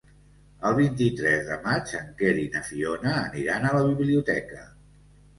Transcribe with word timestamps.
El 0.67 0.75
vint-i-tres 0.77 1.43
de 1.49 1.57
maig 1.65 1.91
en 1.99 2.07
Quer 2.21 2.31
i 2.43 2.45
na 2.55 2.61
Fiona 2.69 3.11
aniran 3.17 3.67
a 3.69 3.75
la 3.77 3.83
biblioteca. 3.91 4.63